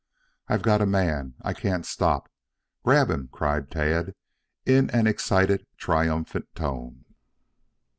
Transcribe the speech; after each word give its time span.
"I've 0.47 0.63
got 0.63 0.81
a 0.81 0.87
man. 0.87 1.35
I 1.43 1.53
can't 1.53 1.85
stop. 1.85 2.27
Grab 2.83 3.11
him!" 3.11 3.29
cried 3.31 3.69
Tad 3.69 4.15
in 4.65 4.89
an 4.89 5.05
excited, 5.05 5.67
triumphant 5.77 6.47
tone. 6.55 7.05